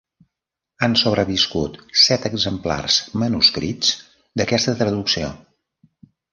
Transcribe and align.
Han 0.85 0.95
sobreviscut 1.01 1.77
set 2.05 2.25
exemplars 2.31 2.97
manuscrits 3.27 3.95
d'aquesta 4.43 4.77
traducció. 4.85 5.33